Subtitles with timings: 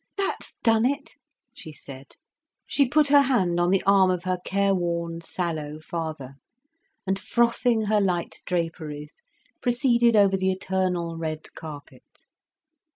[0.17, 1.11] "That's done it!"
[1.53, 2.15] she said.
[2.65, 6.37] She put her hand on the arm of her care worn, sallow father,
[7.05, 9.21] and frothing her light draperies,
[9.61, 12.23] proceeded over the eternal red carpet.